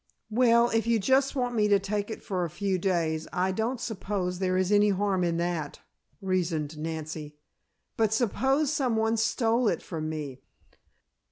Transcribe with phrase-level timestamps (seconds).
[0.31, 3.79] "Well, if you just want me to take it for a few days I don't
[3.79, 5.79] suppose there is any harm in that,"
[6.21, 7.37] reasoned Nancy.
[7.97, 10.41] "But suppose someone stole it from me?"